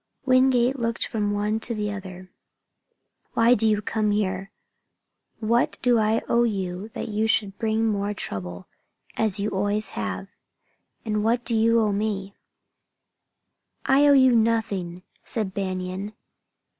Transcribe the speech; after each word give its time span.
Wingate 0.25 0.79
looked 0.79 1.05
from 1.05 1.29
one 1.31 1.59
to 1.59 1.75
the 1.75 1.91
other. 1.93 2.31
"Why 3.33 3.53
do 3.53 3.69
you 3.69 3.83
come 3.83 4.09
here? 4.09 4.49
What 5.39 5.77
do 5.83 5.99
I 5.99 6.23
owe 6.27 6.41
you 6.41 6.89
that 6.95 7.07
you 7.09 7.27
should 7.27 7.55
bring 7.59 7.85
more 7.85 8.11
trouble, 8.15 8.65
as 9.15 9.39
you 9.39 9.51
always 9.51 9.89
have? 9.89 10.25
And 11.05 11.23
what 11.23 11.45
do 11.45 11.55
you 11.55 11.79
owe 11.81 11.91
me?" 11.91 12.33
"I 13.85 14.07
owe 14.07 14.13
you 14.13 14.31
nothing!" 14.33 15.03
said 15.23 15.53
Banion. 15.53 16.13